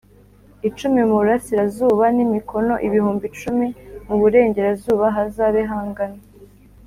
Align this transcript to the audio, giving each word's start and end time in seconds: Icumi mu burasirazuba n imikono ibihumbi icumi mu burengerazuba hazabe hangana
Icumi 0.67 0.99
mu 1.09 1.15
burasirazuba 1.19 2.05
n 2.15 2.17
imikono 2.25 2.73
ibihumbi 2.87 3.23
icumi 3.31 3.67
mu 4.07 4.15
burengerazuba 4.21 5.05
hazabe 5.15 5.61
hangana 5.71 6.19